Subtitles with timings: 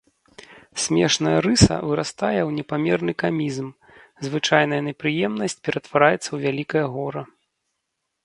[0.83, 3.67] Смешная рыса вырастае ў непамерны камізм,
[4.27, 7.23] звычайная непрыемнасць ператвараецца ў вялікае гора.